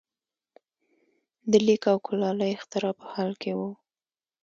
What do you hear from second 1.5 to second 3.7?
د لیک او کولالۍ اختراع په حال کې وو.